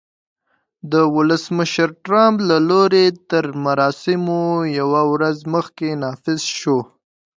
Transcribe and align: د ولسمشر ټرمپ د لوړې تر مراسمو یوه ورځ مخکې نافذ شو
د 0.91 0.93
ولسمشر 1.15 1.89
ټرمپ 2.05 2.37
د 2.49 2.51
لوړې 2.69 3.05
تر 3.31 3.43
مراسمو 3.65 4.43
یوه 4.79 5.01
ورځ 5.11 5.37
مخکې 5.53 5.89
نافذ 6.03 6.39
شو 6.57 6.79